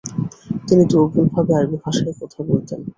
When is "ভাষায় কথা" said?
1.83-2.39